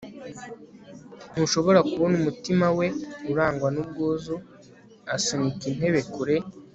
ntushobora 1.33 1.79
kubona 1.89 2.13
umutima 2.21 2.65
we 2.77 2.87
urangwa 3.31 3.67
n'ubwuzu 3.73 4.35
asunika 5.15 5.63
intebe 5.71 6.01
kure 6.13 6.35